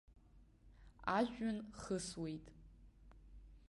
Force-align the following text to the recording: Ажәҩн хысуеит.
Ажәҩн 1.17 1.57
хысуеит. 1.79 2.45